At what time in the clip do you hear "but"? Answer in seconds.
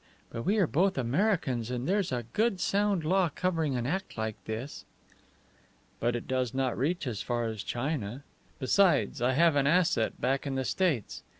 0.31-0.41, 5.99-6.15